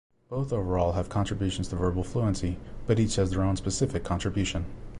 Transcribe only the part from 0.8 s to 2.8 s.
have contributions to verbal fluency,